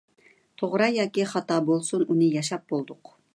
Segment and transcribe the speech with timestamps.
[0.61, 3.15] توغرا ياكى خاتا بولسۇن، ئۇنى ياشاپ بولدۇق.